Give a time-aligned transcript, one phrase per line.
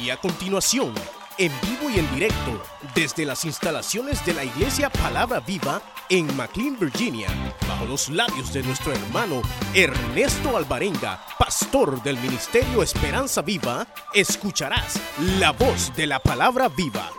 [0.00, 0.92] Y a continuación,
[1.38, 2.62] en vivo y en directo,
[2.94, 5.80] desde las instalaciones de la Iglesia Palabra Viva
[6.10, 7.28] en McLean, Virginia,
[7.66, 9.40] bajo los labios de nuestro hermano
[9.74, 15.00] Ernesto Alvarenga, pastor del Ministerio Esperanza Viva, escucharás
[15.38, 17.10] la voz de la Palabra Viva.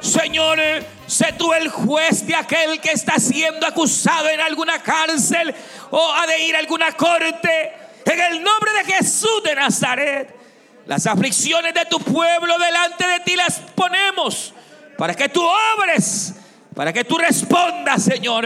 [0.00, 0.58] Señor,
[1.06, 5.54] sé tú el juez de aquel que está siendo acusado en alguna cárcel
[5.90, 7.72] o ha de ir a alguna corte.
[8.04, 10.45] En el nombre de Jesús de Nazaret.
[10.86, 14.54] Las aflicciones de tu pueblo delante de ti las ponemos
[14.96, 15.42] para que tú
[15.78, 16.34] obres,
[16.74, 18.44] para que tú respondas, Señor.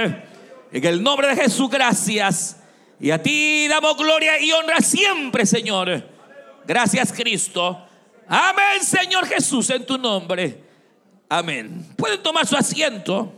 [0.73, 2.57] En el nombre de Jesús, gracias.
[2.99, 6.07] Y a ti damos gloria y honra siempre, Señor.
[6.67, 7.87] Gracias, Cristo.
[8.27, 10.63] Amén, Señor Jesús, en tu nombre.
[11.29, 11.87] Amén.
[11.97, 13.35] Pueden tomar su asiento.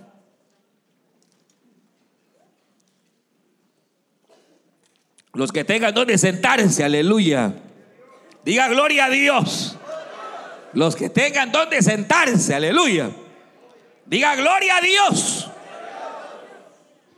[5.35, 7.55] Los que tengan donde sentarse, aleluya.
[8.45, 9.77] Diga gloria a Dios.
[10.73, 13.11] Los que tengan donde sentarse, aleluya.
[14.07, 15.49] Diga gloria a Dios.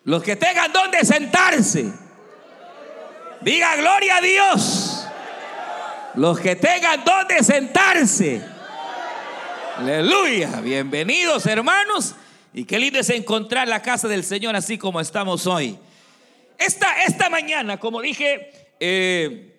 [0.05, 1.92] Los que tengan donde sentarse.
[3.41, 5.06] Diga gloria a Dios.
[6.14, 8.42] Los que tengan donde sentarse.
[9.78, 10.61] Aleluya.
[10.61, 12.14] Bienvenidos hermanos.
[12.52, 15.78] Y qué lindo es encontrar la casa del Señor así como estamos hoy.
[16.58, 19.53] Esta, esta mañana, como dije, eh,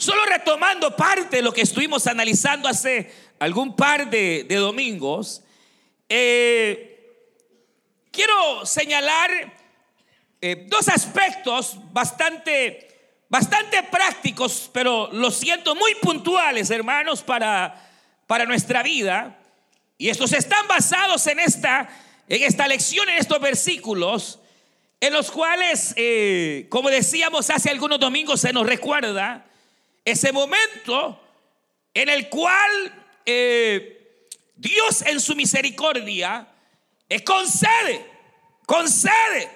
[0.00, 5.42] Solo retomando parte de lo que estuvimos analizando hace algún par de, domingos,
[6.08, 7.16] eh,
[8.12, 9.28] quiero señalar
[10.40, 17.74] eh, dos aspectos bastante, bastante prácticos, pero lo siento muy puntuales, hermanos, para,
[18.28, 19.36] para nuestra vida.
[19.98, 21.88] Y estos están basados en esta,
[22.28, 24.38] en esta lección, en estos versículos,
[25.00, 29.44] en los cuales, eh, como decíamos hace algunos domingos, se nos recuerda
[30.08, 31.20] ese momento
[31.94, 32.70] en el cual
[33.26, 36.48] eh, Dios en su misericordia
[37.08, 38.06] eh, concede,
[38.66, 39.50] concede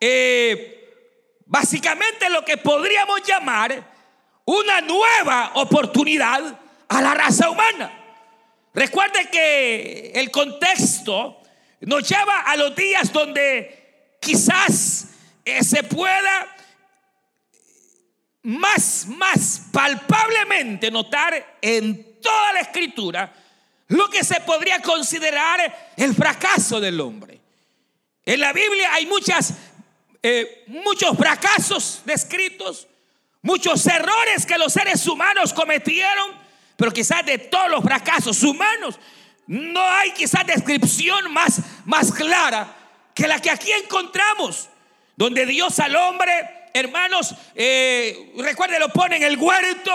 [0.00, 3.90] eh, básicamente lo que podríamos llamar
[4.44, 6.58] una nueva oportunidad
[6.88, 7.98] a la raza humana.
[8.74, 11.40] Recuerde que el contexto
[11.80, 15.08] nos lleva a los días donde quizás
[15.44, 16.56] se pueda
[18.42, 23.32] más, más palpablemente notar en toda la escritura
[23.88, 27.40] lo que se podría considerar el fracaso del hombre.
[28.24, 29.54] En la Biblia hay muchas,
[30.22, 32.86] eh, muchos fracasos descritos,
[33.42, 36.30] muchos errores que los seres humanos cometieron,
[36.76, 38.98] pero quizás de todos los fracasos humanos
[39.46, 42.74] no hay quizás descripción más, más clara
[43.14, 44.68] que la que aquí encontramos,
[45.16, 49.90] donde Dios al hombre hermanos, eh, recuerde, lo pone en el huerto,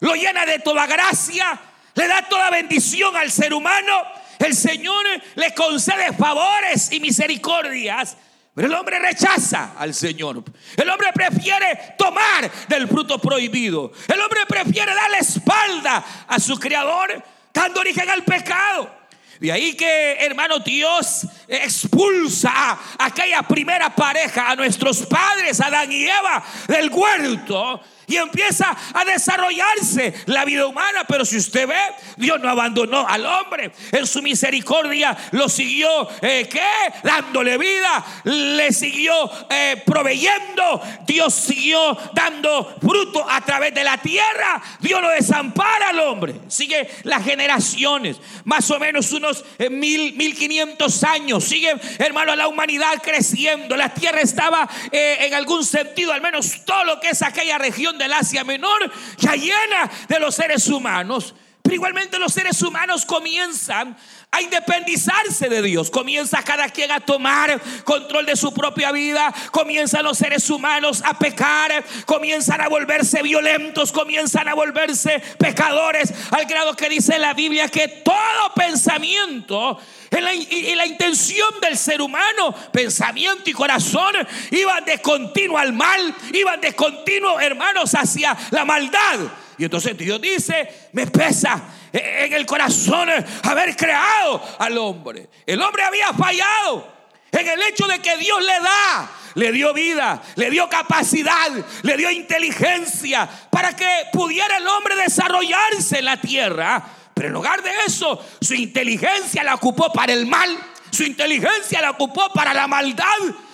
[0.00, 1.58] lo llena de toda gracia,
[1.94, 4.02] le da toda bendición al ser humano.
[4.38, 8.16] El Señor le concede favores y misericordias.
[8.54, 10.42] Pero el hombre rechaza al Señor.
[10.76, 13.92] El hombre prefiere tomar del fruto prohibido.
[14.08, 18.97] El hombre prefiere dar la espalda a su creador, dando origen al pecado.
[19.40, 26.04] De ahí que, hermano, Dios expulsa a aquella primera pareja, a nuestros padres, Adán y
[26.04, 31.04] Eva, del huerto y empieza a desarrollarse la vida humana.
[31.06, 31.78] Pero si usted ve,
[32.16, 33.70] Dios no abandonó al hombre.
[33.92, 36.60] En su misericordia lo siguió, eh, ¿qué?
[37.02, 40.82] Dándole vida, le siguió eh, proveyendo.
[41.06, 44.60] Dios siguió dando fruto a través de la tierra.
[44.80, 46.34] Dios no desampara al hombre.
[46.48, 51.44] Sigue las generaciones, más o menos unos eh, mil, mil quinientos años.
[51.44, 53.76] Sigue, hermano, la humanidad creciendo.
[53.76, 58.12] La tierra estaba en algún sentido, al menos todo lo que es aquella región del
[58.12, 61.34] Asia Menor, ya llena de los seres humanos.
[61.62, 63.96] Pero igualmente los seres humanos comienzan
[64.30, 65.90] a independizarse de Dios.
[65.90, 69.32] Comienza cada quien a tomar control de su propia vida.
[69.50, 71.84] Comienzan los seres humanos a pecar.
[72.04, 73.92] Comienzan a volverse violentos.
[73.92, 76.12] Comienzan a volverse pecadores.
[76.30, 79.78] Al grado que dice la Biblia que todo pensamiento
[80.10, 84.14] y la, intención del ser humano, pensamiento y corazón,
[84.50, 86.14] iban de continuo al mal.
[86.32, 89.18] Iban de continuo, hermanos, hacia la maldad.
[89.58, 91.60] Y entonces Dios dice, me pesa
[91.92, 93.08] en el corazón
[93.42, 95.28] haber creado al hombre.
[95.44, 96.98] El hombre había fallado
[97.32, 101.50] en el hecho de que Dios le da, le dio vida, le dio capacidad,
[101.82, 106.82] le dio inteligencia para que pudiera el hombre desarrollarse en la tierra.
[107.12, 110.56] Pero en lugar de eso, su inteligencia la ocupó para el mal,
[110.90, 113.04] su inteligencia la ocupó para la maldad.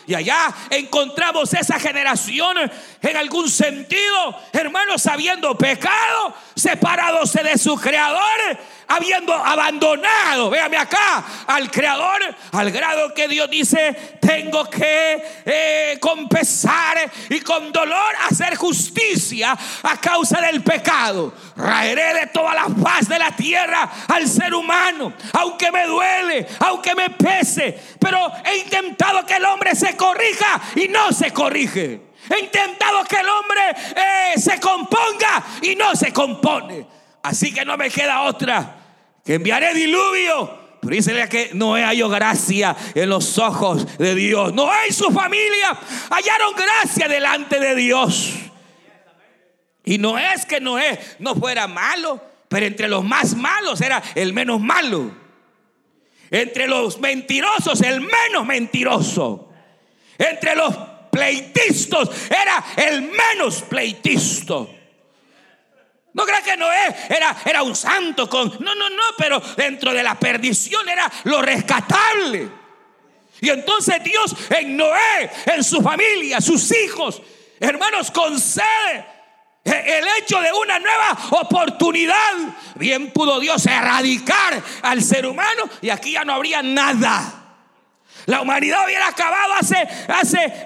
[0.07, 2.57] Y allá encontramos esa generación
[3.01, 11.71] en algún sentido, hermanos, habiendo pecado, separándose de su creador, habiendo abandonado, véame acá, al
[11.71, 12.21] creador,
[12.53, 20.01] al grado que Dios dice, tengo que eh, compensar y con dolor hacer justicia a
[20.01, 21.33] causa del pecado.
[21.57, 26.95] Raeré de toda la faz de la tierra al ser humano, aunque me duele, aunque
[26.95, 32.15] me pese, pero he intentado que el hombre se corrija y no se corrige.
[32.31, 33.61] He intentado que el hombre
[33.95, 36.87] eh, se componga y no se compone.
[37.25, 38.77] Así que no me queda otra
[39.25, 40.63] que enviaré diluvio.
[40.83, 44.53] Pero dice que Noé halló gracia en los ojos de Dios.
[44.53, 45.71] Noé y su familia
[46.11, 48.35] hallaron gracia delante de Dios.
[49.87, 54.35] Y no es que Noé no fuera malo, pero entre los más malos era el
[54.35, 55.11] menos malo.
[56.31, 59.49] Entre los mentirosos, el menos mentiroso.
[60.19, 60.77] Entre los
[61.11, 64.84] pleitistas era el menos pleitisto.
[66.15, 68.49] No creas que Noé era, era un santo con...
[68.61, 72.49] No, no, no, pero dentro de la perdición era lo rescatable.
[73.41, 77.21] Y entonces Dios en Noé, en su familia, sus hijos,
[77.59, 79.05] hermanos, concede
[79.65, 82.33] el hecho de una nueva oportunidad.
[82.77, 87.41] Bien pudo Dios erradicar al ser humano y aquí ya no habría nada.
[88.27, 89.77] La humanidad hubiera acabado hace,
[90.09, 90.65] hace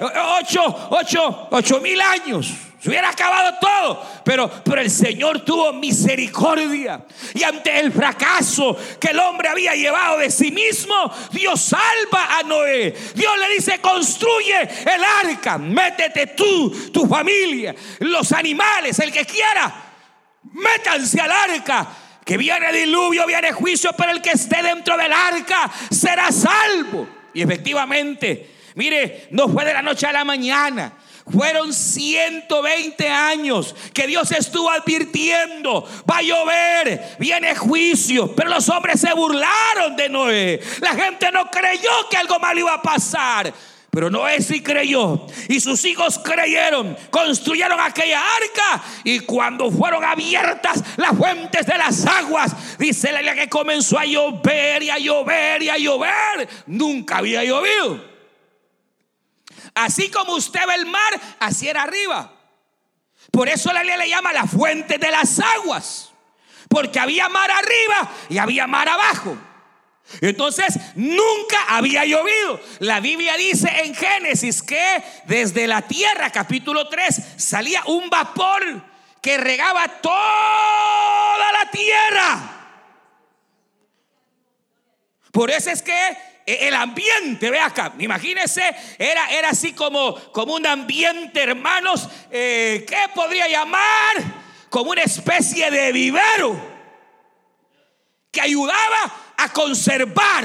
[1.51, 2.68] ocho mil años.
[2.81, 4.07] Se hubiera acabado todo.
[4.25, 7.05] Pero, pero el Señor tuvo misericordia.
[7.35, 10.95] Y ante el fracaso que el hombre había llevado de sí mismo,
[11.33, 12.95] Dios salva a Noé.
[13.15, 15.59] Dios le dice, construye el arca.
[15.59, 19.75] Métete tú, tu familia, los animales, el que quiera.
[20.53, 21.87] Métanse al arca.
[22.25, 27.09] Que viene diluvio, viene juicio, pero el que esté dentro del arca será salvo.
[27.33, 30.93] Y efectivamente, mire, no fue de la noche a la mañana.
[31.31, 39.01] Fueron 120 años que Dios estuvo advirtiendo, va a llover, viene juicio, pero los hombres
[39.01, 40.61] se burlaron de Noé.
[40.81, 43.53] La gente no creyó que algo malo iba a pasar.
[43.91, 50.85] Pero Noé sí creyó y sus hijos creyeron, construyeron aquella arca y cuando fueron abiertas
[50.97, 55.71] las fuentes de las aguas, dice la que comenzó a llover y a llover y
[55.71, 58.08] a llover, nunca había llovido.
[59.75, 62.33] Así como usted ve el mar, así era arriba.
[63.31, 66.13] Por eso la ley le llama la fuente de las aguas.
[66.69, 69.37] Porque había mar arriba y había mar abajo.
[70.21, 72.61] Entonces nunca había llovido.
[72.79, 78.83] La Biblia dice en Génesis que desde la tierra, capítulo 3, salía un vapor
[79.21, 82.55] que regaba toda la tierra.
[85.31, 86.17] Por eso es que
[86.49, 88.63] el ambiente, ve acá, imagínense,
[88.99, 94.17] era, era así como, como un ambiente, hermanos, eh, ¿qué podría llamar?
[94.71, 96.59] Como una especie de vivero
[98.31, 100.45] que ayudaba a conservar.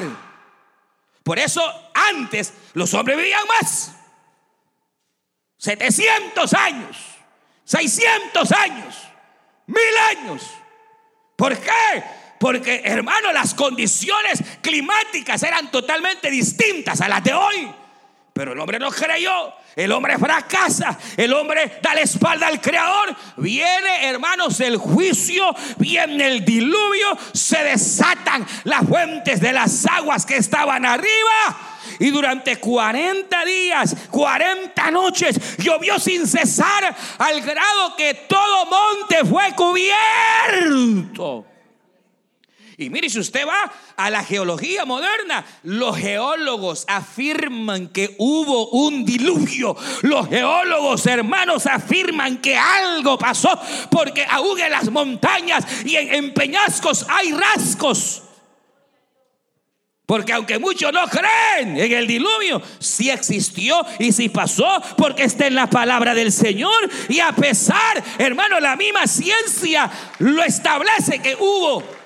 [1.24, 1.62] Por eso
[1.94, 3.92] antes los hombres vivían más.
[5.58, 6.98] 700 años,
[7.64, 8.96] 600 años,
[9.68, 10.50] mil años.
[11.38, 12.04] ¿Por qué?
[12.44, 17.72] Porque, hermano, las condiciones climáticas eran totalmente distintas a las de hoy.
[18.34, 19.54] Pero el hombre no creyó.
[19.78, 21.00] El hombre fracasa.
[21.16, 23.16] El hombre da la espalda al Creador.
[23.38, 25.56] Viene, hermanos, el juicio.
[25.78, 27.18] Viene el diluvio.
[27.32, 31.58] Se desatan las fuentes de las aguas que estaban arriba.
[32.00, 39.54] Y durante 40 días, 40 noches, llovió sin cesar al grado que todo monte fue
[39.56, 41.53] cubierto.
[42.78, 49.06] Y mire, si usted va a la geología moderna, los geólogos afirman que hubo un
[49.06, 49.76] diluvio.
[50.02, 53.60] Los geólogos, hermanos, afirman que algo pasó
[53.92, 58.24] porque aún en las montañas y en, peñascos hay rasgos.
[60.06, 65.48] Porque aunque muchos no creen en el diluvio, sí existió y sí pasó porque está
[65.48, 66.90] en la palabra del Señor.
[67.08, 69.90] Y a pesar, hermano, la misma ciencia
[70.20, 72.03] lo establece que hubo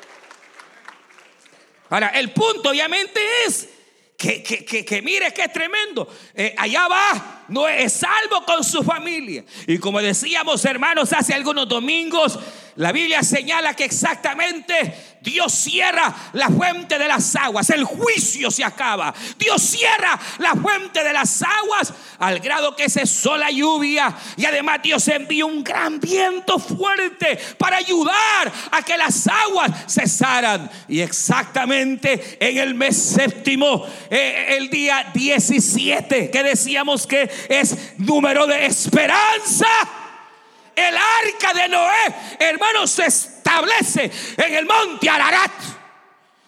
[1.90, 3.70] Ahora, el punto obviamente es
[4.18, 6.08] que, que, mire que es tremendo.
[6.34, 9.46] Eh, allá va, no es salvo con su familia.
[9.68, 12.40] Y como decíamos, hermanos, hace algunos domingos,
[12.76, 18.64] la Biblia señala que exactamente Dios cierra la fuente de las aguas, el juicio se
[18.64, 19.14] acaba.
[19.38, 24.80] Dios cierra la fuente de las aguas al grado que cesó la lluvia y además
[24.82, 30.72] Dios envió un gran viento fuerte para ayudar a que las aguas cesaran.
[30.88, 38.48] Y exactamente en el mes séptimo, eh, el día 17, que decíamos que es número
[38.48, 39.68] de esperanza
[40.78, 45.77] el arca de Noé, hermanos, se establece en el monte Ararat.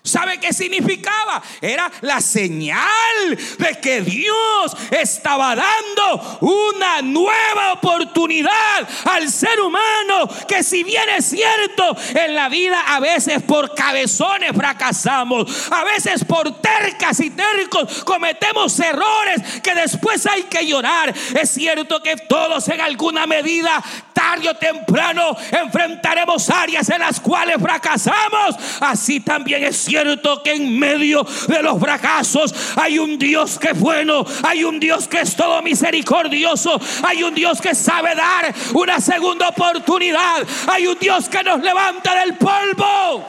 [0.09, 1.41] ¿Sabe qué significaba?
[1.61, 10.27] Era la señal de que Dios estaba dando una nueva oportunidad al ser humano.
[10.47, 16.25] Que si bien es cierto, en la vida a veces por cabezones fracasamos, a veces
[16.25, 21.13] por tercas y tercos cometemos errores que después hay que llorar.
[21.39, 27.57] Es cierto que todos en alguna medida, tarde o temprano, enfrentaremos áreas en las cuales
[27.61, 28.55] fracasamos.
[28.79, 29.98] Así también es cierto
[30.43, 35.07] que en medio de los fracasos hay un Dios que es bueno, hay un Dios
[35.07, 40.97] que es todo misericordioso, hay un Dios que sabe dar una segunda oportunidad, hay un
[40.97, 43.25] Dios que nos levanta del polvo.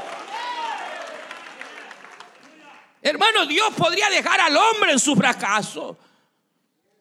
[3.02, 5.96] Hermano, Dios podría dejar al hombre en su fracaso,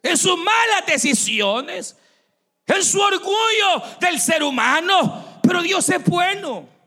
[0.01, 1.95] en sus malas decisiones,
[2.65, 6.78] en su orgullo del ser humano, pero Dios es bueno.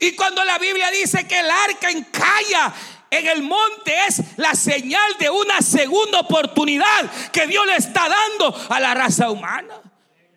[0.00, 2.72] Y cuando la Biblia dice que el arca encalla
[3.10, 8.56] en el monte es la señal de una segunda oportunidad que Dios le está dando
[8.70, 9.80] a la raza humana.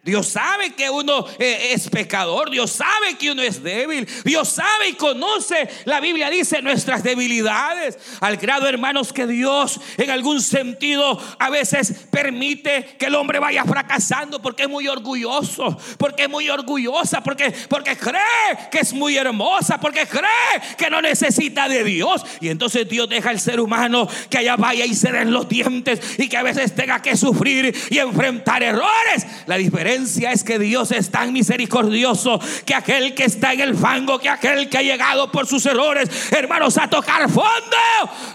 [0.04, 4.90] Dios sabe que uno eh, es pecador, Dios sabe que uno es débil, Dios sabe
[4.90, 11.18] y conoce, la Biblia dice, nuestras debilidades, al grado hermanos que Dios en algún sentido
[11.40, 16.50] a veces permite que el hombre vaya fracasando porque es muy orgulloso, porque es muy
[16.50, 22.26] orgullosa, porque, porque cree que es muy hermosa, porque cree que no necesita de Dios.
[22.42, 26.20] Y entonces Dios deja al ser humano que allá vaya y se den los dientes
[26.20, 29.26] y que a veces tenga que sufrir y enfrentar errores.
[29.46, 29.58] La
[29.94, 34.68] es que Dios es tan misericordioso que aquel que está en el fango, que aquel
[34.70, 37.78] que ha llegado por sus errores, hermanos, a tocar fondo,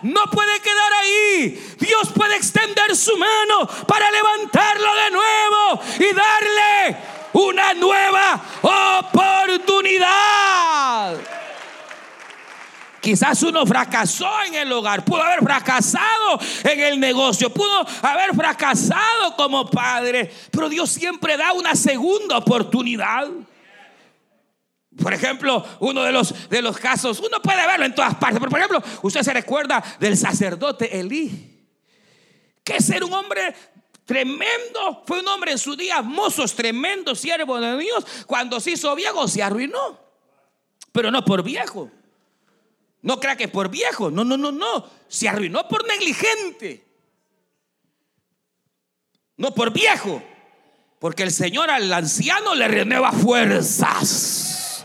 [0.02, 1.74] no puede quedar ahí.
[1.78, 6.96] Dios puede extender su mano para levantarlo de nuevo y darle
[7.32, 11.16] una nueva oportunidad.
[13.08, 19.34] Quizás uno fracasó en el hogar, pudo haber fracasado en el negocio, pudo haber fracasado
[19.34, 23.26] como padre, pero Dios siempre da una segunda oportunidad.
[25.02, 28.50] Por ejemplo, uno de los, de los casos, uno puede verlo en todas partes, pero
[28.50, 31.66] por ejemplo, usted se recuerda del sacerdote Elí,
[32.62, 33.54] que ser un hombre
[34.04, 38.94] tremendo, fue un hombre en su día, mozos, tremendo siervo de Dios, cuando se hizo
[38.94, 39.98] viejo se arruinó,
[40.92, 41.90] pero no por viejo
[43.02, 44.10] no crea que por viejo.
[44.10, 44.88] No, no, no, no.
[45.08, 46.84] Se arruinó por negligente.
[49.36, 50.22] No por viejo.
[50.98, 54.84] Porque el Señor al anciano le renueva fuerzas.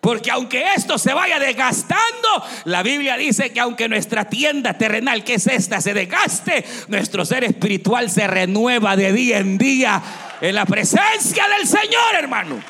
[0.00, 2.28] Porque aunque esto se vaya desgastando,
[2.64, 7.44] la Biblia dice que aunque nuestra tienda terrenal, que es esta, se desgaste, nuestro ser
[7.44, 10.02] espiritual se renueva de día en día
[10.40, 12.62] en la presencia del Señor, hermano.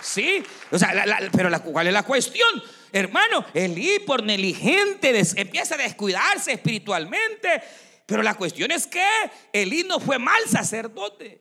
[0.00, 2.62] Sí, o sea, pero la, ¿cuál es la cuestión?
[2.92, 7.62] Hermano, Elí por negligente empieza a descuidarse espiritualmente.
[8.04, 9.04] Pero la cuestión es que
[9.52, 11.40] Elí no fue mal sacerdote.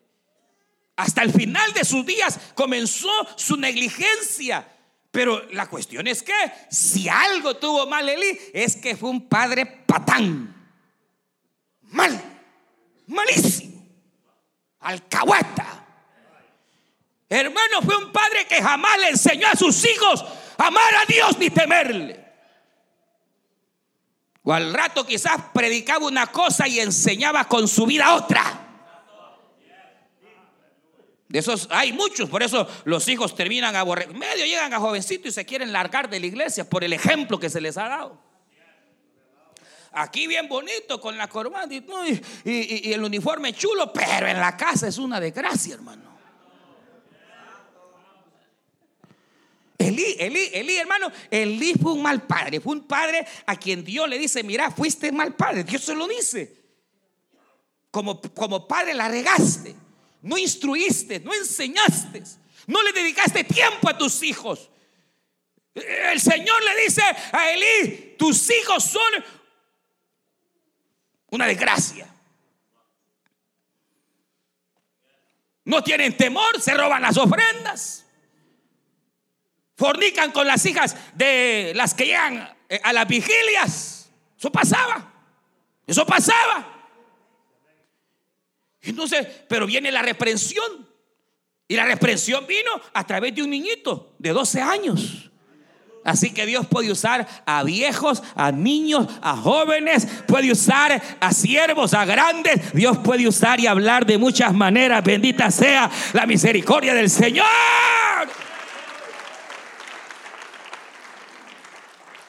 [0.96, 4.67] Hasta el final de sus días comenzó su negligencia.
[5.12, 6.34] Pero la cuestión es que
[6.70, 10.55] si algo tuvo mal Elí, es que fue un padre patán.
[11.81, 12.22] Mal,
[13.08, 13.86] malísimo,
[14.79, 15.86] alcahueta.
[17.27, 20.24] Hermano, fue un padre que jamás le enseñó a sus hijos
[20.68, 22.22] amar a Dios ni temerle.
[24.44, 28.62] O al rato quizás predicaba una cosa y enseñaba con su vida otra.
[31.27, 35.32] De esos hay muchos, por eso los hijos terminan a Medio llegan a jovencito y
[35.32, 38.20] se quieren largar de la iglesia por el ejemplo que se les ha dado.
[39.94, 44.98] Aquí bien bonito con la corbata y el uniforme chulo, pero en la casa es
[44.98, 46.12] una desgracia, hermano.
[49.82, 54.08] Elí, Elí, Elí, hermano, Elí fue un mal padre, fue un padre a quien Dios
[54.08, 56.62] le dice, mira, fuiste mal padre, Dios se lo dice.
[57.90, 59.76] Como, como padre la regaste,
[60.22, 62.24] no instruiste, no enseñaste,
[62.68, 64.70] no le dedicaste tiempo a tus hijos.
[65.74, 69.24] El Señor le dice a Elí, tus hijos son
[71.32, 72.08] una desgracia.
[75.66, 78.06] No tienen temor, se roban las ofrendas.
[79.82, 84.12] Fornican con las hijas de las que llegan eh, a las vigilias.
[84.38, 85.12] Eso pasaba.
[85.88, 86.68] Eso pasaba.
[88.80, 90.88] Entonces, pero viene la reprensión.
[91.68, 95.32] Y la reprensión vino a través de un niñito de 12 años.
[96.04, 101.96] Así que Dios puede usar a viejos, a niños, a jóvenes, puede usar a siervos,
[101.96, 102.72] a grandes.
[102.74, 105.04] Dios puede usar y hablar de muchas maneras.
[105.04, 107.48] Bendita sea la misericordia del Señor.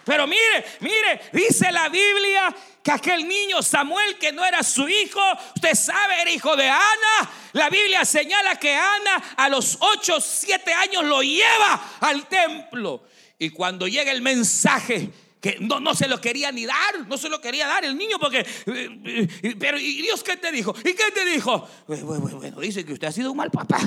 [0.04, 5.20] Pero mire, mire, dice la Biblia que aquel niño Samuel, que no era su hijo,
[5.54, 7.30] usted sabe, era hijo de Ana.
[7.52, 13.04] La Biblia señala que Ana a los 8, 7 años lo lleva al templo.
[13.38, 17.28] Y cuando llega el mensaje, que no, no, se lo quería ni dar, no se
[17.28, 20.72] lo quería dar el niño porque, eh, eh, pero ¿y Dios qué te dijo?
[20.78, 21.68] ¿Y qué te dijo?
[21.88, 23.80] Bueno, bueno, dice que usted ha sido un mal papá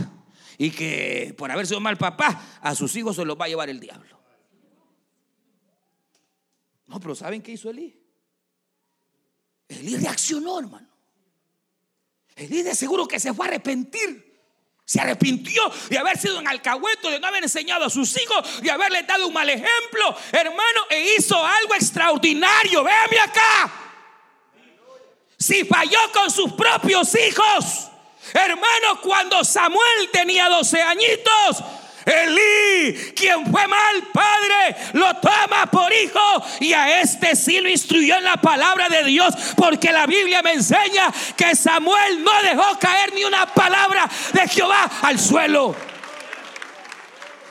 [0.58, 3.48] y que por haber sido un mal papá a sus hijos se los va a
[3.48, 4.15] llevar el diablo.
[6.96, 7.94] No, pero ¿saben qué hizo Elí?
[9.68, 10.88] Elí reaccionó, hermano.
[12.38, 14.34] Elí de seguro que se fue a arrepentir.
[14.86, 18.72] Se arrepintió de haber sido un alcahueto, de no haber enseñado a sus hijos, de
[18.72, 22.82] haberle dado un mal ejemplo, hermano, e hizo algo extraordinario.
[22.82, 23.74] Véame acá.
[25.38, 27.90] Si falló con sus propios hijos,
[28.34, 31.62] hermano, cuando Samuel tenía 12 añitos,
[32.06, 36.20] Elí, quien fue mal padre, lo toma por hijo
[36.60, 40.54] y a este sí lo instruyó en la palabra de Dios, porque la Biblia me
[40.54, 45.76] enseña que Samuel no dejó caer ni una palabra de Jehová al suelo.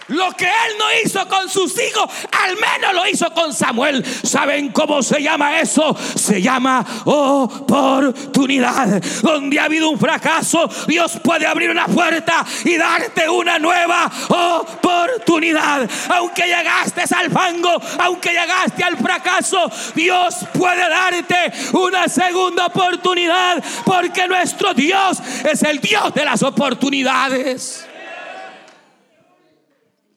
[0.08, 4.04] Lo que él no hizo con sus hijos, al menos lo hizo con Samuel.
[4.04, 5.96] ¿Saben cómo se llama eso?
[6.14, 9.02] Se llama oportunidad.
[9.22, 15.88] Donde ha habido un fracaso, Dios puede abrir una puerta y darte una nueva oportunidad.
[16.10, 23.62] Aunque llegaste al fango, aunque llegaste al fracaso, Dios puede darte una segunda oportunidad.
[23.84, 25.18] Porque nuestro Dios
[25.50, 27.86] es el Dios de las oportunidades.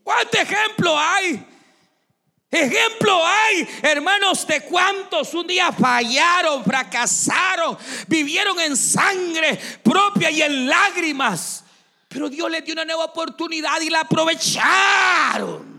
[0.08, 1.46] ¿Cuánto ejemplo hay?
[2.50, 10.66] Ejemplo hay, hermanos, de cuántos un día fallaron, fracasaron, vivieron en sangre propia y en
[10.66, 11.66] lágrimas.
[12.08, 15.76] Pero Dios les dio una nueva oportunidad y la aprovecharon.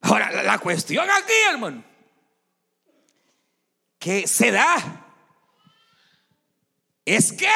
[0.00, 1.84] Ahora, la, la cuestión aquí, hermano,
[3.98, 5.04] que se da
[7.04, 7.50] es que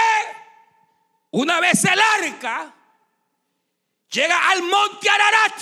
[1.30, 2.74] una vez el arca
[4.10, 5.60] llega al monte Ararat,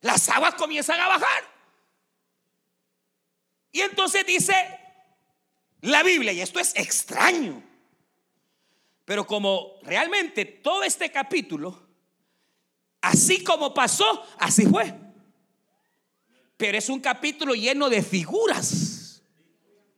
[0.00, 1.44] las aguas comienzan a bajar.
[3.70, 4.54] Y entonces dice
[5.82, 7.62] la Biblia, y esto es extraño,
[9.04, 11.86] pero como realmente todo este capítulo,
[13.00, 14.92] así como pasó, así fue.
[16.56, 19.22] Pero es un capítulo lleno de figuras,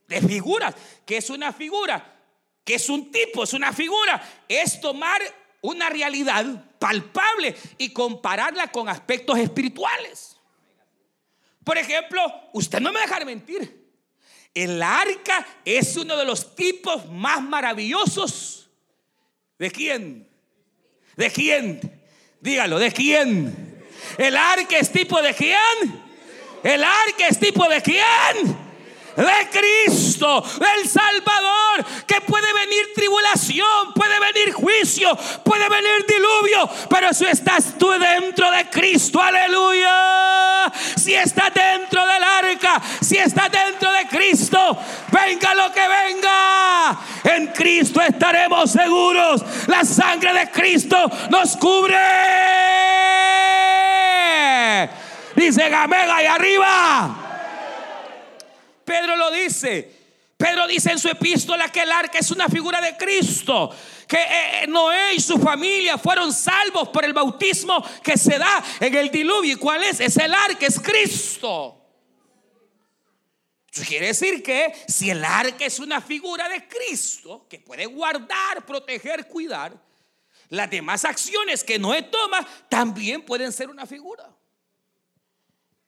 [0.07, 0.75] de figuras,
[1.07, 2.20] que es una figura
[2.75, 5.21] es un tipo, es una figura, es tomar
[5.63, 6.45] una realidad
[6.79, 10.37] palpable y compararla con aspectos espirituales.
[11.65, 13.81] Por ejemplo, usted no me dejar mentir.
[14.55, 18.69] El arca es uno de los tipos más maravillosos.
[19.59, 20.29] ¿De quién?
[21.17, 22.03] ¿De quién?
[22.41, 23.85] Dígalo, ¿de quién?
[24.17, 25.59] El arca es tipo de quién?
[26.63, 28.70] El arca es tipo de quién?
[29.17, 37.13] De Cristo, del Salvador, que puede venir tribulación, puede venir juicio, puede venir diluvio, pero
[37.13, 43.91] si estás tú dentro de Cristo, aleluya, si estás dentro del arca, si estás dentro
[43.93, 44.79] de Cristo,
[45.11, 50.97] venga lo que venga, en Cristo estaremos seguros, la sangre de Cristo
[51.31, 51.97] nos cubre.
[55.35, 57.30] Dice Gamega y arriba.
[58.91, 59.89] Pedro lo dice.
[60.37, 63.71] Pedro dice en su epístola que el arca es una figura de Cristo,
[64.09, 68.65] que eh, eh, Noé y su familia fueron salvos por el bautismo que se da
[68.81, 69.53] en el diluvio.
[69.53, 70.01] ¿Y cuál es?
[70.01, 71.77] Es el arca, es Cristo.
[73.73, 78.67] Eso quiere decir que si el arca es una figura de Cristo que puede guardar,
[78.67, 79.73] proteger, cuidar,
[80.49, 84.29] las demás acciones que Noé toma también pueden ser una figura.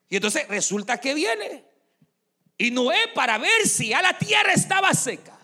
[0.09, 1.72] Y entonces resulta que viene
[2.59, 5.39] y Noé para ver si ya la tierra estaba seca.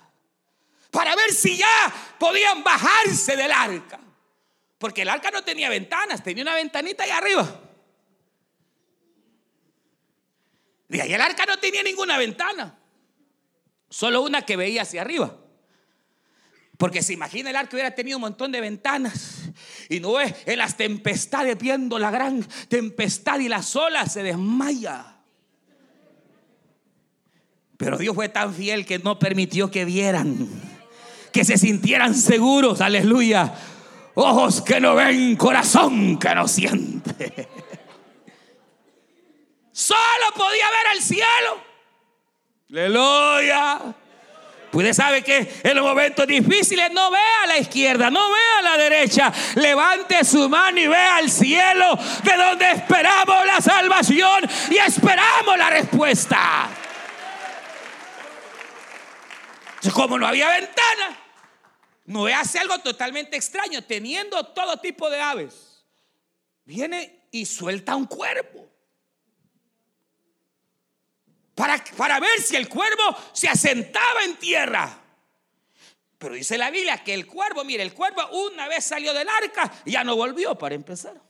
[0.90, 4.00] Para ver si ya podían bajarse del arca.
[4.78, 7.60] Porque el arca no tenía ventanas, tenía una ventanita ahí arriba.
[10.88, 12.78] Y ahí el arca no tenía ninguna ventana.
[13.90, 15.36] Solo una que veía hacia arriba.
[16.76, 19.50] Porque se imagina el arca hubiera tenido un montón de ventanas
[19.88, 25.17] Y Noé en las tempestades viendo la gran tempestad y las olas se desmaya.
[27.78, 30.48] Pero Dios fue tan fiel que no permitió que vieran,
[31.32, 33.54] que se sintieran seguros, aleluya.
[34.14, 37.48] Ojos que no ven, corazón que no siente.
[39.70, 41.68] Solo podía ver al cielo.
[42.68, 43.94] Aleluya.
[44.72, 48.62] Pues sabe que en los momentos difíciles no vea a la izquierda, no vea a
[48.62, 49.32] la derecha.
[49.54, 55.70] Levante su mano y vea al cielo de donde esperamos la salvación y esperamos la
[55.70, 56.68] respuesta.
[59.94, 61.18] Como no había ventana,
[62.06, 65.84] no hace algo totalmente extraño, teniendo todo tipo de aves.
[66.64, 68.68] Viene y suelta un cuervo.
[71.54, 75.02] Para, para ver si el cuervo se asentaba en tierra.
[76.18, 79.72] Pero dice la Biblia que el cuervo, mire, el cuervo una vez salió del arca
[79.84, 81.27] ya no volvió para empezar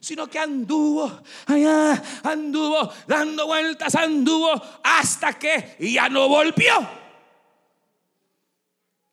[0.00, 4.50] sino que anduvo allá, anduvo dando vueltas, anduvo
[4.82, 6.88] hasta que ya no volvió.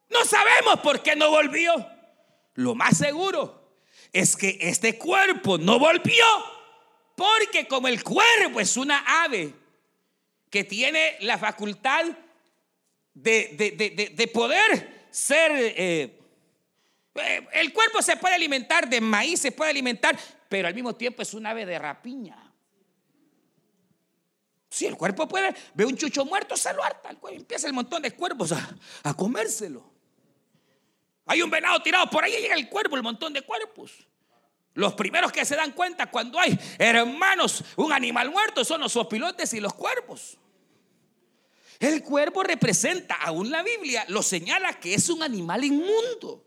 [0.09, 1.73] No sabemos por qué no volvió.
[2.55, 3.75] Lo más seguro
[4.13, 6.25] es que este cuerpo no volvió
[7.15, 9.53] porque como el cuervo es una ave
[10.49, 12.05] que tiene la facultad
[13.13, 15.51] de, poder ser...
[15.51, 16.13] Eh,
[17.15, 20.15] eh, el cuerpo se puede alimentar de maíz, se puede alimentar,
[20.49, 22.53] pero al mismo tiempo es un ave de rapiña.
[24.69, 27.09] Si el cuerpo puede, ve un chucho muerto, se lo harta.
[27.29, 29.97] Empieza el montón de cuervos a comérselo.
[31.27, 34.07] Hay un venado tirado por ahí y llega el cuerpo, el montón de cuerpos.
[34.73, 39.53] Los primeros que se dan cuenta cuando hay hermanos, un animal muerto, son los opilotes
[39.53, 40.37] y los cuervos.
[41.79, 46.46] El cuervo representa, aún la Biblia lo señala que es un animal inmundo.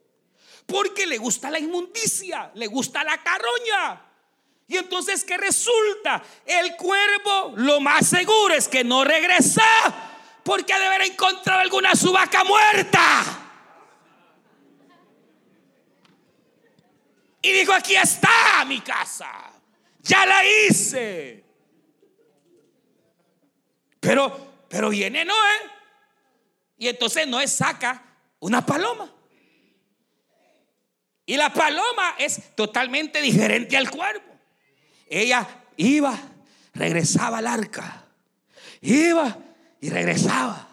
[0.70, 4.00] Porque le gusta la inmundicia, le gusta la carroña.
[4.68, 6.22] Y entonces, ¿qué resulta?
[6.46, 9.64] El cuervo lo más seguro es que no regresa
[10.44, 13.40] porque ha de haber encontrado alguna subaca muerta.
[17.42, 19.50] Y dijo, aquí está mi casa.
[20.02, 21.44] Ya la hice.
[23.98, 25.70] Pero, pero viene Noé.
[26.78, 28.02] Y entonces Noé saca
[28.38, 29.10] una paloma.
[31.30, 34.24] Y la paloma es totalmente diferente al cuervo.
[35.08, 36.18] Ella iba,
[36.74, 38.04] regresaba al arca.
[38.80, 39.38] Iba
[39.80, 40.68] y regresaba.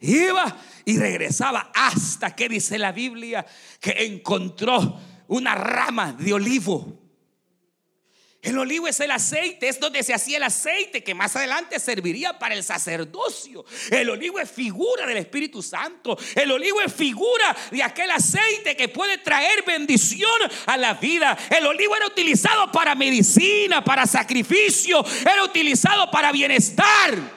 [0.00, 3.46] Iba y regresaba hasta que dice la Biblia
[3.78, 6.98] que encontró una rama de olivo.
[8.46, 12.38] El olivo es el aceite, es donde se hacía el aceite que más adelante serviría
[12.38, 13.64] para el sacerdocio.
[13.90, 16.16] El olivo es figura del Espíritu Santo.
[16.32, 20.30] El olivo es figura de aquel aceite que puede traer bendición
[20.66, 21.36] a la vida.
[21.50, 27.36] El olivo era utilizado para medicina, para sacrificio, era utilizado para bienestar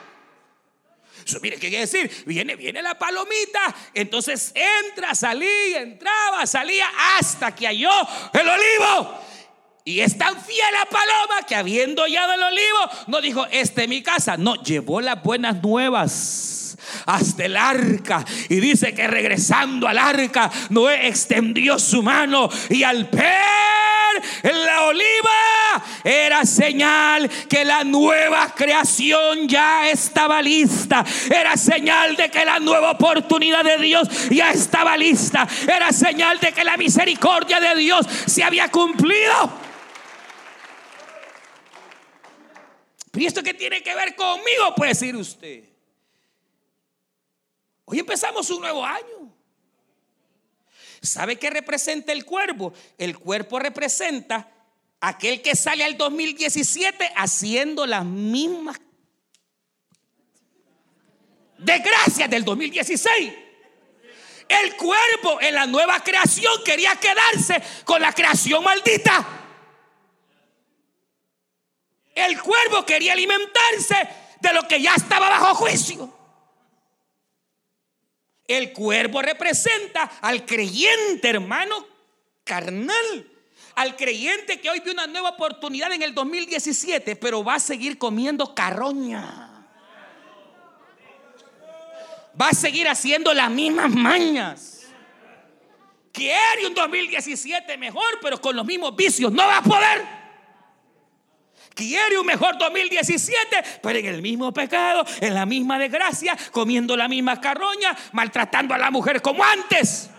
[1.40, 2.10] mire, ¿qué quiere decir?
[2.26, 7.90] Viene, viene la palomita, entonces entra, salía, entraba, salía, hasta que halló
[8.32, 9.29] el olivo.
[9.90, 13.88] Y es tan fiel la paloma que habiendo hallado el olivo, no dijo, este es
[13.88, 16.76] mi casa, no, llevó las buenas nuevas
[17.06, 18.24] hasta el arca.
[18.48, 23.60] Y dice que regresando al arca, Noé extendió su mano y al ver
[24.42, 25.30] la oliva
[26.04, 31.04] era señal que la nueva creación ya estaba lista.
[31.28, 35.46] Era señal de que la nueva oportunidad de Dios ya estaba lista.
[35.66, 39.69] Era señal de que la misericordia de Dios se había cumplido.
[43.12, 44.74] ¿Y esto qué tiene que ver conmigo?
[44.76, 45.64] Puede decir usted.
[47.84, 49.34] Hoy empezamos un nuevo año.
[51.02, 52.72] ¿Sabe qué representa el cuervo?
[52.98, 54.48] El cuerpo representa
[55.00, 58.78] aquel que sale al 2017 haciendo las mismas
[61.58, 63.32] desgracias del 2016.
[64.48, 69.39] El cuerpo en la nueva creación quería quedarse con la creación maldita.
[72.26, 74.08] El cuervo quería alimentarse
[74.40, 76.12] de lo que ya estaba bajo juicio.
[78.46, 81.86] El cuervo representa al creyente, hermano,
[82.44, 83.30] carnal.
[83.76, 87.96] Al creyente que hoy ve una nueva oportunidad en el 2017, pero va a seguir
[87.96, 89.68] comiendo carroña.
[92.40, 94.88] Va a seguir haciendo las mismas mañas.
[96.12, 99.32] Quiere un 2017 mejor, pero con los mismos vicios.
[99.32, 100.19] No va a poder.
[101.80, 107.08] Quiere un mejor 2017, pero en el mismo pecado, en la misma desgracia, comiendo la
[107.08, 110.10] misma carroña, maltratando a la mujer como antes.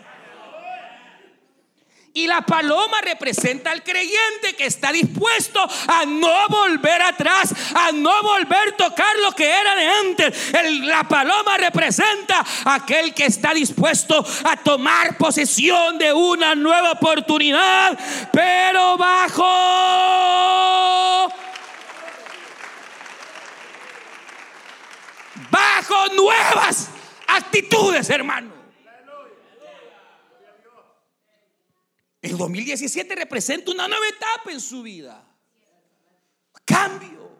[2.14, 8.22] Y la paloma representa al creyente que está dispuesto a no volver atrás, a no
[8.22, 10.52] volver a tocar lo que era de antes.
[10.82, 17.96] la paloma representa aquel que está dispuesto a tomar posesión de una nueva oportunidad,
[18.32, 20.32] pero bajo
[25.52, 26.88] bajo nuevas
[27.28, 28.50] actitudes, hermano.
[32.22, 35.22] El 2017 representa una nueva etapa en su vida.
[36.64, 37.30] Cambio.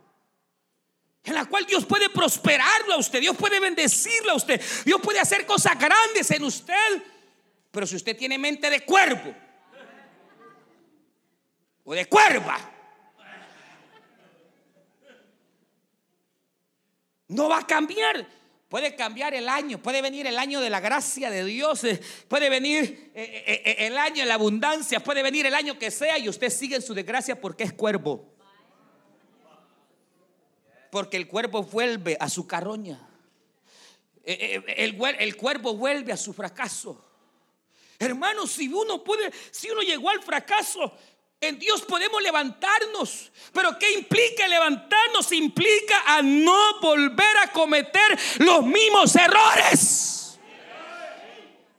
[1.25, 5.21] En la cual Dios puede prosperarlo a usted, Dios puede bendecirlo a usted, Dios puede
[5.21, 7.03] hacer cosas grandes en usted.
[7.71, 9.33] Pero si usted tiene mente de cuervo
[11.85, 12.72] o de cuerva,
[17.33, 18.27] no va a cambiar.
[18.69, 22.49] Puede cambiar el año, puede venir el año de la gracia de Dios, eh, puede
[22.49, 26.27] venir eh, eh, el año de la abundancia, puede venir el año que sea y
[26.27, 28.33] usted sigue en su desgracia porque es cuervo.
[30.91, 32.99] Porque el cuervo vuelve a su carroña.
[34.25, 37.05] El, cuervo vuelve a su fracaso.
[37.99, 40.97] Hermano, si uno puede, si uno llegó al fracaso,
[41.43, 43.31] en Dios podemos levantarnos.
[43.53, 45.31] Pero ¿qué implica levantarnos?
[45.33, 50.22] Implica a no volver a cometer los mismos errores.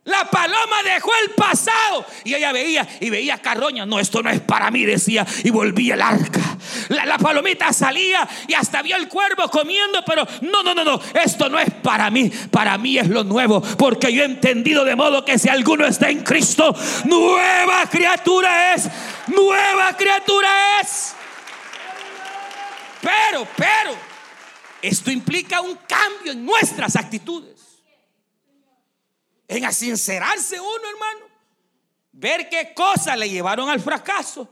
[0.05, 3.85] La paloma dejó el pasado y ella veía y veía carroña.
[3.85, 6.41] No, esto no es para mí, decía, y volvía el arca.
[6.89, 11.47] La, palomita salía y hasta vio el cuervo comiendo, pero no, no, no, no, esto
[11.47, 15.23] no es para mí, para mí es lo nuevo, porque yo he entendido de modo
[15.23, 18.89] que si alguno está en Cristo, nueva criatura es,
[19.27, 20.49] nueva criatura
[20.81, 21.15] es.
[23.01, 23.95] Pero, pero,
[24.81, 27.52] esto implica un cambio en nuestras actitudes.
[29.53, 31.27] En asincerarse uno, hermano.
[32.11, 34.49] Ver qué cosas le llevaron al fracaso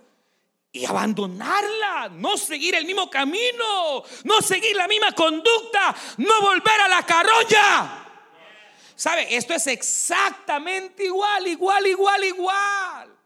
[0.72, 6.88] y abandonarla, no seguir el mismo camino, no seguir la misma conducta, no volver a
[6.88, 8.06] la carroña.
[8.96, 9.36] ¿Sabe?
[9.36, 13.18] Esto es exactamente igual, igual, igual, igual.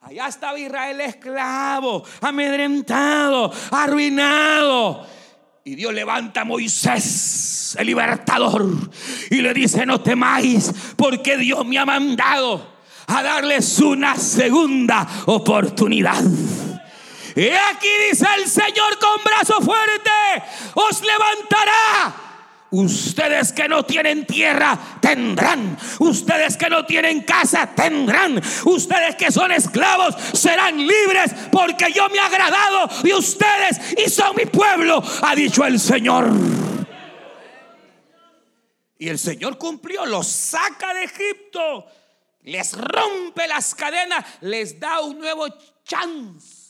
[0.00, 5.06] Allá estaba Israel esclavo, amedrentado, arruinado.
[5.64, 8.66] Y Dios levanta a Moisés, el libertador,
[9.30, 16.20] y le dice, no temáis, porque Dios me ha mandado a darles una segunda oportunidad.
[17.36, 20.10] Y aquí dice el Señor con brazo fuerte,
[20.74, 22.31] os levantará.
[22.72, 25.76] Ustedes que no tienen tierra tendrán.
[25.98, 28.42] Ustedes que no tienen casa tendrán.
[28.64, 34.34] Ustedes que son esclavos serán libres porque yo me he agradado de ustedes y son
[34.36, 36.30] mi pueblo, ha dicho el Señor.
[38.98, 41.86] Y el Señor cumplió, los saca de Egipto,
[42.42, 45.46] les rompe las cadenas, les da un nuevo
[45.84, 46.62] chance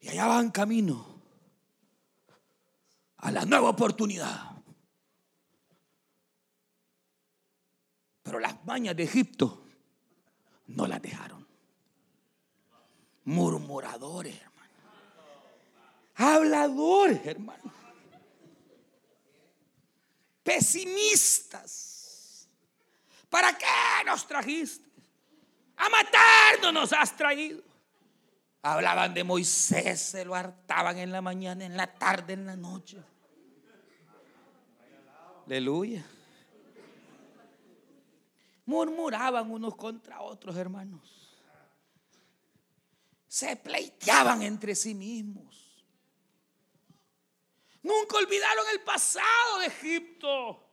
[0.00, 1.17] y allá van camino
[3.18, 4.52] a la nueva oportunidad.
[8.22, 9.64] Pero las mañas de Egipto
[10.66, 11.46] no las dejaron.
[13.24, 14.72] Murmuradores, hermano.
[16.14, 17.72] Habladores, hermano.
[20.42, 21.88] Pesimistas.
[23.28, 23.66] ¿Para qué
[24.06, 24.88] nos trajiste?
[25.76, 27.67] A matarnos nos has traído.
[28.62, 32.98] Hablaban de Moisés, se lo hartaban en la mañana, en la tarde, en la noche.
[35.46, 36.04] Aleluya.
[38.66, 41.38] Murmuraban unos contra otros, hermanos.
[43.26, 45.86] Se pleiteaban entre sí mismos.
[47.82, 50.68] Nunca olvidaron el pasado de Egipto.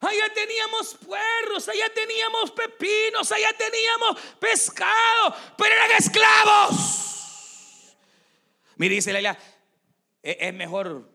[0.00, 6.63] Allá teníamos puerros, allá teníamos pepinos, allá teníamos pescado, pero eran esclavos.
[8.76, 9.36] Mire, dice Leila,
[10.22, 11.10] e-, es mejor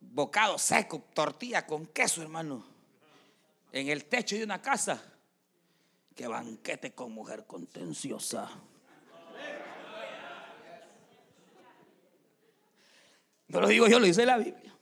[0.00, 2.66] bocado seco, tortilla con queso, hermano,
[3.72, 5.02] en el techo de una casa
[6.14, 8.50] que banquete con mujer contenciosa.
[13.48, 14.74] No lo digo yo, lo dice la Biblia.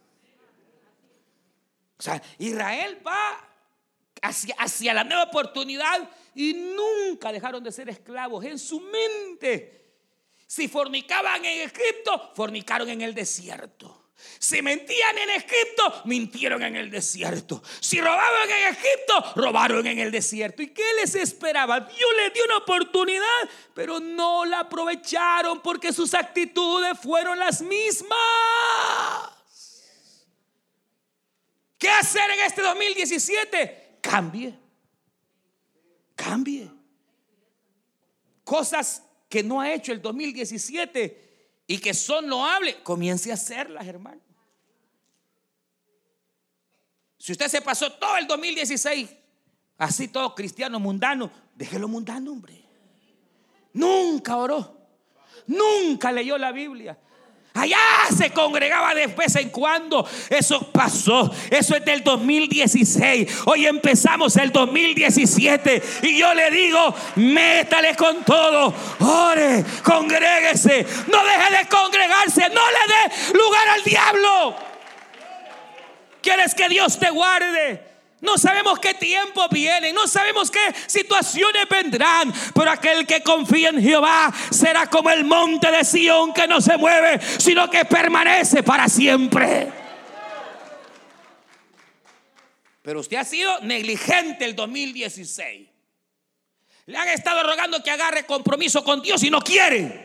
[1.98, 3.48] O sea, Israel va
[4.22, 9.85] hacia, hacia la nueva oportunidad y nunca dejaron de ser esclavos en su mente.
[10.46, 14.06] Si fornicaban en Egipto, fornicaron en el desierto.
[14.38, 17.62] Si mentían en Egipto, mintieron en el desierto.
[17.80, 20.62] Si robaban en Egipto, robaron en el desierto.
[20.62, 21.80] ¿Y qué les esperaba?
[21.80, 28.16] Dios les dio una oportunidad, pero no la aprovecharon porque sus actitudes fueron las mismas.
[31.78, 33.98] ¿Qué hacer en este 2017?
[34.00, 34.58] Cambie.
[36.14, 36.70] Cambie.
[38.44, 44.20] cosas que no ha hecho el 2017 y que son loables, comience a hacerlas, hermano.
[47.18, 49.10] Si usted se pasó todo el 2016
[49.78, 52.62] así todo cristiano mundano, déjelo mundano, hombre.
[53.72, 54.76] Nunca oró,
[55.46, 56.98] nunca leyó la Biblia,
[57.56, 57.78] Allá
[58.16, 60.06] se congregaba de vez en cuando.
[60.28, 61.30] Eso pasó.
[61.50, 63.42] Eso es del 2016.
[63.46, 65.82] Hoy empezamos el 2017.
[66.02, 68.74] Y yo le digo, métale con todo.
[69.00, 70.86] Ore, congréguese.
[71.10, 72.42] No deje de congregarse.
[72.50, 74.56] No le dé lugar al diablo.
[76.20, 77.95] ¿Quieres que Dios te guarde?
[78.26, 80.58] No sabemos qué tiempo viene, no sabemos qué
[80.88, 86.48] situaciones vendrán, pero aquel que confía en Jehová será como el monte de Sión que
[86.48, 89.72] no se mueve, sino que permanece para siempre.
[92.82, 95.68] Pero usted ha sido negligente el 2016.
[96.86, 100.04] Le han estado rogando que agarre compromiso con Dios y no quiere.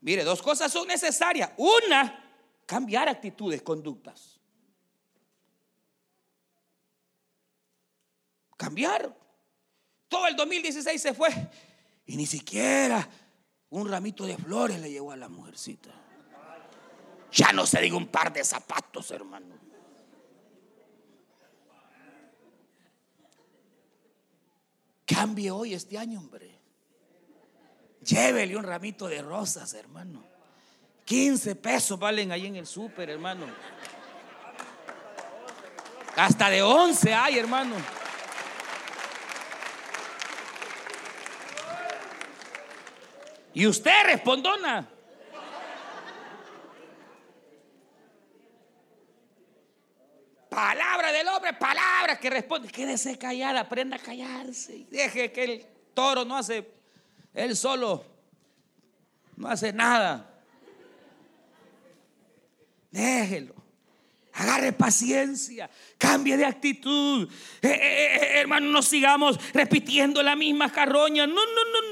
[0.00, 1.50] Mire, dos cosas son necesarias.
[1.56, 2.24] Una,
[2.66, 4.33] cambiar actitudes, conductas.
[8.56, 9.14] Cambiaron.
[10.08, 11.28] Todo el 2016 se fue
[12.06, 13.08] y ni siquiera
[13.70, 15.90] un ramito de flores le llegó a la mujercita.
[17.32, 19.56] Ya no se diga un par de zapatos, hermano.
[25.04, 26.60] Cambie hoy este año, hombre.
[28.02, 30.22] Llévele un ramito de rosas, hermano.
[31.04, 33.46] 15 pesos valen ahí en el súper, hermano.
[36.16, 37.74] Hasta de 11 hay, hermano.
[43.54, 44.90] Y usted respondona.
[50.48, 52.68] Palabra del hombre, palabra que responde.
[52.68, 54.86] Quédese callada, aprenda a callarse.
[54.90, 56.68] Deje que el toro no hace,
[57.32, 58.04] él solo
[59.36, 60.30] no hace nada.
[62.90, 63.54] Déjelo.
[64.36, 67.28] Agarre paciencia, cambie de actitud.
[67.62, 71.24] Eh, eh, eh, hermano, no sigamos repitiendo la misma carroña.
[71.24, 71.83] No, no, no, no, no,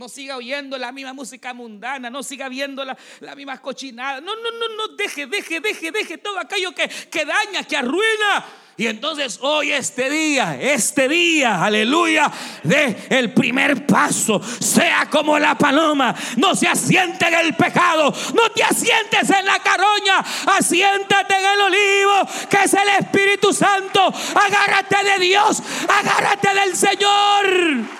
[0.00, 0.08] no.
[0.08, 2.96] Siga oyendo la misma música mundana, no siga viendo la,
[3.36, 4.20] misma cochinada.
[4.20, 8.44] No, no, no, no, deje, deje, deje, deje todo aquello que, que daña, que arruina.
[8.76, 12.32] Y entonces hoy este día, este día, aleluya,
[12.62, 18.50] de el primer paso, sea como la paloma, no se asiente en el pecado, no
[18.52, 20.24] te asientes en la caroña,
[20.56, 24.00] asiéntate en el olivo, que es el Espíritu Santo.
[24.00, 27.99] Agárrate de Dios, agárrate del Señor.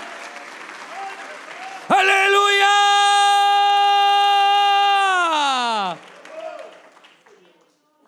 [1.91, 2.77] Aleluya.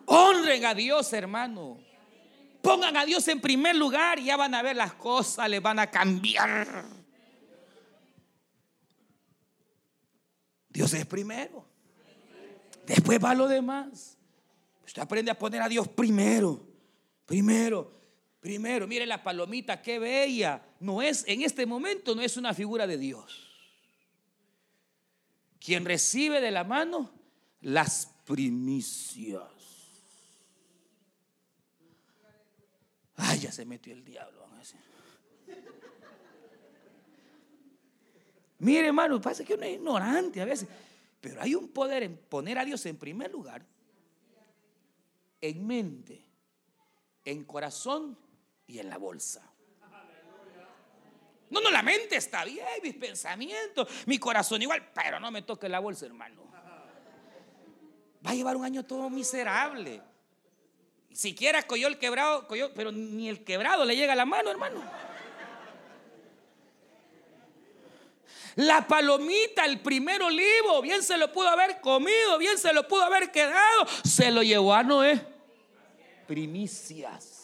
[0.07, 1.81] Honren a Dios, hermano.
[2.63, 5.81] Pongan a Dios en primer lugar y ya van a ver las cosas, le van
[5.81, 6.85] a cambiar.
[10.69, 11.67] Dios es primero.
[12.87, 14.17] Después va lo demás.
[14.87, 16.65] Usted aprende a poner a Dios primero.
[17.27, 17.91] Primero.
[18.39, 18.87] Primero.
[18.87, 20.63] Mire la palomita, qué bella.
[20.79, 23.52] No es, en este momento no es una figura de Dios
[25.63, 27.11] quien recibe de la mano
[27.61, 29.43] las primicias.
[33.17, 34.43] Ay, ya se metió el diablo.
[38.59, 40.69] Mire, hermano, parece que uno es ignorante a veces,
[41.21, 43.67] pero hay un poder en poner a Dios en primer lugar,
[45.41, 46.25] en mente,
[47.25, 48.17] en corazón
[48.69, 49.52] y en la bolsa.
[51.53, 55.69] No, no, la mente está bien, mis pensamientos, mi corazón igual, pero no me toque
[55.69, 56.41] la bolsa, hermano.
[58.27, 60.01] Va a llevar un año todo miserable.
[61.13, 64.83] Siquiera cogió el quebrado, cogió, pero ni el quebrado le llega a la mano, hermano.
[68.57, 73.03] La palomita, el primer olivo, bien se lo pudo haber comido, bien se lo pudo
[73.03, 75.23] haber quedado, se lo llevó a Noé.
[76.27, 77.42] Primicias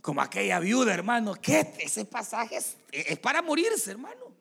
[0.00, 4.34] como aquella viuda, hermano, que ese pasaje es, para morirse, hermano.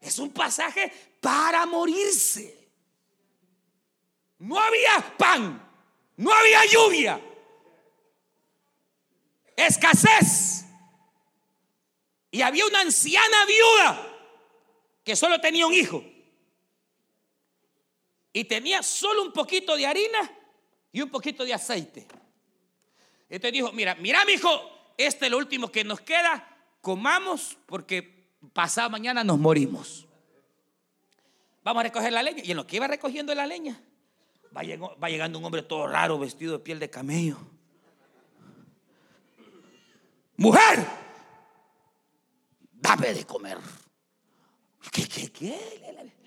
[0.00, 2.56] Es un pasaje para morirse.
[4.38, 5.68] No había pan,
[6.16, 7.20] no había lluvia,
[9.56, 10.64] escasez.
[12.30, 14.18] Y había una anciana viuda
[15.02, 16.04] que solo tenía un hijo.
[18.32, 20.30] Y tenía solo un poquito de harina
[20.92, 22.06] y un poquito de aceite.
[23.28, 24.48] Entonces dijo, mira, mira mi hijo,
[24.96, 30.06] este es lo último que nos queda, comamos porque pasado mañana nos morimos.
[31.62, 32.42] Vamos a recoger la leña.
[32.44, 33.80] Y en lo que iba recogiendo la leña,
[34.56, 37.36] va llegando, un hombre todo raro, vestido de piel de camello.
[40.36, 40.86] mujer,
[42.72, 43.58] dame de comer.
[44.90, 46.17] ¿Qué, qué, qué?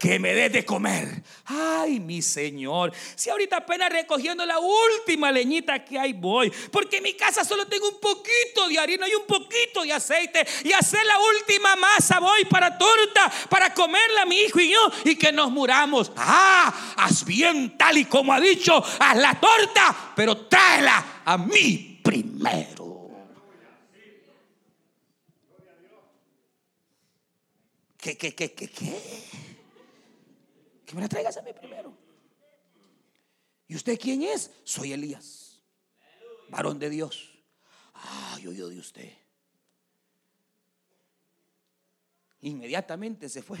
[0.00, 1.22] Que me des de comer.
[1.44, 7.02] Ay, mi Señor, si ahorita apenas recogiendo la última leñita que hay voy, porque en
[7.02, 11.04] mi casa solo tengo un poquito de harina y un poquito de aceite y hacer
[11.04, 15.50] la última masa voy para torta, para comerla mi hijo y yo y que nos
[15.50, 16.10] muramos.
[16.16, 22.00] Ah, haz bien tal y como ha dicho, haz la torta, pero tráela a mí
[22.02, 23.10] primero.
[27.98, 29.49] ¿Qué, qué, qué, qué, qué?
[30.90, 31.96] Que me la traigas a mí primero.
[33.68, 34.50] ¿Y usted quién es?
[34.64, 35.62] Soy Elías,
[36.48, 37.30] varón de Dios.
[37.94, 39.08] Ah, yo de usted.
[42.40, 43.60] Inmediatamente se fue.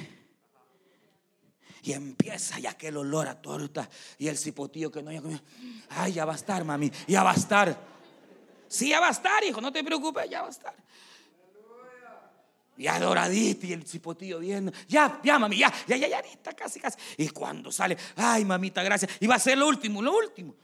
[1.84, 5.40] Y empieza ya aquel olor a torta y el cipotillo que no había comido.
[5.90, 7.80] Ay, ya va a estar, mami, ya va a estar.
[8.66, 10.74] Sí, ya va a estar, hijo, no te preocupes, ya va a estar.
[12.80, 14.72] Ya doradita y el cipotillo viendo.
[14.88, 16.96] Ya, ya, mami, ya, ya, ya, ya, ahorita, casi, casi.
[17.18, 19.18] Y cuando sale, ay, mamita, gracias.
[19.20, 20.54] Y va a ser lo último, lo último.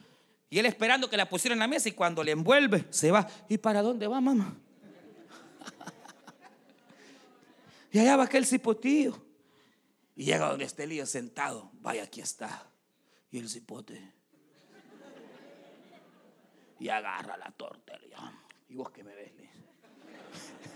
[0.49, 3.29] Y él esperando que la pusieran en la mesa y cuando le envuelve, se va.
[3.51, 4.57] ¿Y para dónde va, mamá?
[7.93, 9.23] y allá va aquel cipotillo.
[10.15, 11.71] Y llega donde está Elías sentado.
[11.75, 12.67] Vaya, aquí está.
[13.31, 14.15] Y el cipote.
[16.81, 17.99] Y agarra la torta.
[18.71, 20.76] Y vos que me ves, Ese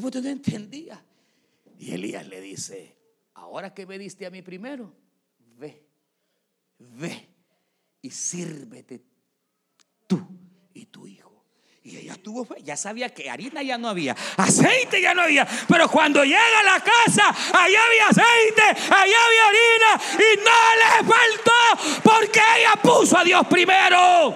[0.00, 1.02] puto no entendía.
[1.78, 2.96] Y Elías le dice,
[3.34, 4.92] ahora que me diste a mí primero,
[5.58, 5.84] ve,
[6.78, 7.28] ve
[8.02, 9.02] y sírvete
[10.06, 10.26] tú
[10.74, 11.44] y tu hijo.
[11.82, 15.46] Y ella tuvo fe, ya sabía que harina ya no había, aceite ya no había,
[15.68, 21.08] pero cuando llega a la casa, allá había aceite, allá había harina y no le
[21.08, 24.34] faltó porque ella puso a Dios primero.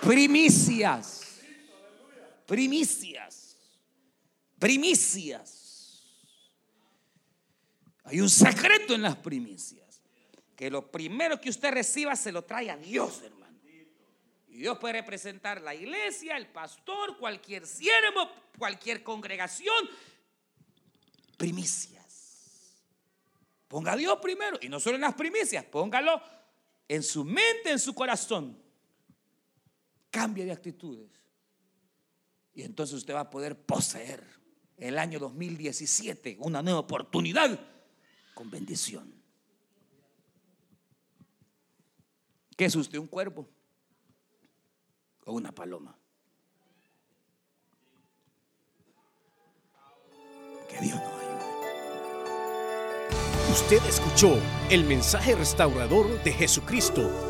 [0.00, 1.19] Primicias
[2.50, 3.56] primicias.
[4.58, 6.02] Primicias.
[8.02, 10.02] Hay un secreto en las primicias.
[10.56, 13.56] Que lo primero que usted reciba se lo trae a Dios, hermano.
[14.48, 18.28] Y Dios puede representar la iglesia, el pastor, cualquier siervo,
[18.58, 19.88] cualquier congregación.
[21.36, 22.82] Primicias.
[23.68, 24.58] Ponga a Dios primero.
[24.60, 26.20] Y no solo en las primicias, póngalo
[26.88, 28.60] en su mente, en su corazón.
[30.10, 31.19] Cambie de actitudes.
[32.54, 34.24] Y entonces usted va a poder poseer
[34.76, 37.58] el año 2017 una nueva oportunidad
[38.34, 39.14] con bendición.
[42.56, 42.98] ¿Qué es usted?
[42.98, 43.48] ¿Un cuerpo?
[45.24, 45.96] ¿O una paloma?
[50.68, 51.30] Que Dios nos ayude.
[53.50, 54.38] Usted escuchó
[54.70, 57.29] el mensaje restaurador de Jesucristo